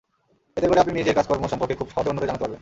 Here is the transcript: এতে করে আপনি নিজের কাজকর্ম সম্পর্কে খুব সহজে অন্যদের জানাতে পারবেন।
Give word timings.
এতে 0.57 0.67
করে 0.69 0.81
আপনি 0.83 0.93
নিজের 0.95 1.17
কাজকর্ম 1.17 1.43
সম্পর্কে 1.51 1.77
খুব 1.79 1.87
সহজে 1.93 2.09
অন্যদের 2.09 2.29
জানাতে 2.29 2.43
পারবেন। 2.43 2.59